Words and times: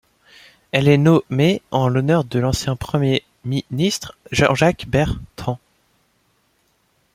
Elle 0.71 0.87
est 0.87 0.97
nommée 0.97 1.61
en 1.69 1.87
l'honneur 1.87 2.23
de 2.23 2.39
l'ancien 2.39 2.75
premier 2.75 3.21
ministre 3.45 4.17
Jean-Jacques 4.31 4.87
Bertrand. 4.87 5.59